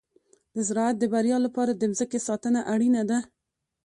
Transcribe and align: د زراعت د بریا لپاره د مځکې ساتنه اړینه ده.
د 0.55 0.57
زراعت 0.67 0.95
د 0.99 1.03
بریا 1.13 1.37
لپاره 1.45 1.71
د 1.75 1.83
مځکې 1.91 2.19
ساتنه 2.27 2.61
اړینه 2.73 3.01
ده. 3.09 3.19